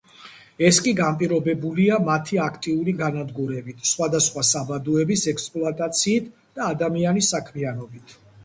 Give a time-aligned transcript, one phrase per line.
[0.67, 8.21] ეს კი განპირობებულია მათი აქტიური განადგურებით, სხვადასხვა საბადოების ექსპლუატაციით და ადამიანის საქმიანობით.